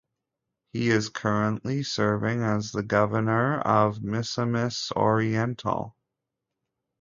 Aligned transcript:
He 0.73 0.89
is 0.89 1.09
currently 1.09 1.83
serving 1.83 2.41
as 2.41 2.71
the 2.71 2.81
Governor 2.81 3.59
of 3.59 3.99
Misamis 4.01 4.91
Oriental. 4.95 5.95